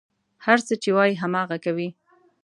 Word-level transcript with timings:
هر 0.45 0.57
څه 0.67 0.73
چې 0.83 0.89
وايي، 0.95 1.13
هماغه 1.21 1.57
کوي. 1.65 1.89